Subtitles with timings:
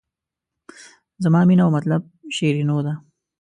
[1.23, 2.01] زما مینه او مطلب
[2.35, 2.93] شیرینو ده.